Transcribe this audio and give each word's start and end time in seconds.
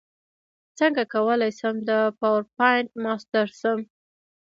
څنګه 0.79 1.03
کولی 1.13 1.51
شم 1.59 1.75
د 1.89 1.91
پاورپاینټ 2.19 2.89
ماسټر 3.03 3.47
شم 3.59 3.79